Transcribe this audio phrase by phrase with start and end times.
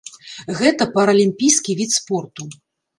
[0.61, 2.53] Гэта паралімпійскі від спорту.